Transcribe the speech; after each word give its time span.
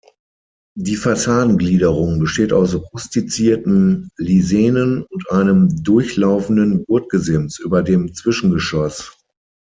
Die 0.75 0.95
Fassadengliederung 0.95 2.17
besteht 2.21 2.53
aus 2.53 2.73
rustizierten 2.73 4.09
Lisenen 4.17 5.03
und 5.03 5.29
einem 5.29 5.83
durchlaufenden 5.83 6.83
Gurtgesims 6.87 7.59
über 7.59 7.83
dem 7.83 8.11
Zwischengeschoss. 8.11 9.15